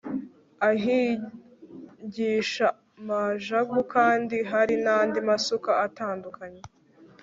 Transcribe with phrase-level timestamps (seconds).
[0.69, 2.67] ahingisha
[3.07, 6.61] majagu kandi hari nandi masuka atandukanye